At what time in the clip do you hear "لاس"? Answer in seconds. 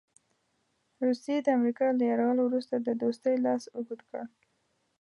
3.45-3.63